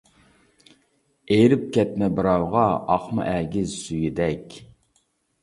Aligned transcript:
ئېرىپ 1.35 1.67
كەتمە 1.75 2.09
بىراۋغا، 2.21 2.65
ئاقما 2.95 3.29
ئەگىز 3.35 3.77
سۈيىدەك. 3.85 4.59